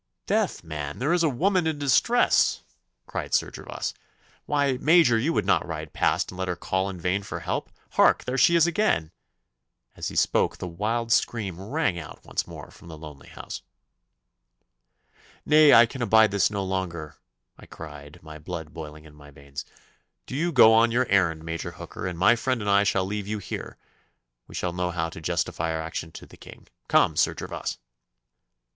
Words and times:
'Death, 0.25 0.63
man! 0.63 0.97
there 0.97 1.13
is 1.13 1.21
a 1.21 1.29
woman 1.29 1.67
in 1.67 1.77
distress,' 1.77 2.63
cried 3.05 3.35
Sir 3.35 3.51
Gervas. 3.51 3.93
'Why, 4.47 4.77
Major, 4.81 5.15
you 5.15 5.31
would 5.31 5.45
not 5.45 5.63
ride 5.67 5.93
past 5.93 6.31
and 6.31 6.39
let 6.39 6.47
her 6.47 6.55
call 6.55 6.89
in 6.89 6.99
vain 6.99 7.21
for 7.21 7.41
help? 7.41 7.69
Hark, 7.91 8.23
there 8.23 8.35
she 8.35 8.55
is 8.55 8.65
again!' 8.65 9.11
As 9.95 10.07
he 10.07 10.15
spoke 10.15 10.57
the 10.57 10.67
wild 10.67 11.11
scream 11.11 11.61
rang 11.61 11.99
out 11.99 12.25
once 12.25 12.47
more 12.47 12.71
from 12.71 12.87
the 12.87 12.97
lonely 12.97 13.27
house. 13.27 13.61
'Nay, 15.45 15.71
I 15.71 15.85
can 15.85 16.01
abide 16.01 16.31
this 16.31 16.49
no 16.49 16.63
longer,' 16.63 17.17
I 17.59 17.67
cried, 17.67 18.19
my 18.23 18.39
blood 18.39 18.73
boiling 18.73 19.05
in 19.05 19.13
my 19.13 19.29
veins; 19.29 19.65
'do 20.25 20.35
you 20.35 20.51
go 20.51 20.73
on 20.73 20.89
your 20.89 21.05
errand, 21.11 21.43
Major 21.43 21.73
Hooker, 21.73 22.07
and 22.07 22.17
my 22.17 22.35
friend 22.35 22.59
and 22.59 22.69
I 22.71 22.83
shall 22.83 23.05
leave 23.05 23.27
you 23.27 23.37
here. 23.37 23.77
We 24.47 24.55
shall 24.55 24.73
know 24.73 24.89
how 24.89 25.09
to 25.09 25.21
justify 25.21 25.71
our 25.71 25.81
action 25.83 26.11
to 26.13 26.25
the 26.25 26.37
King. 26.37 26.65
Come, 26.87 27.15
Sir 27.15 27.35
Gervas! 27.35 27.77